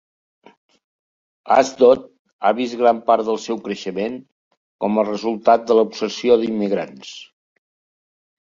[1.55, 2.07] Ashdod
[2.47, 4.15] ha vist gran part del seu creixement
[4.85, 7.17] com a resultat de l'absorció d'immigrants.